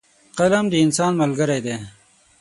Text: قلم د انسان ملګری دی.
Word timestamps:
قلم 0.37 0.65
د 0.69 0.73
انسان 0.85 1.11
ملګری 1.21 1.59
دی. 1.65 1.75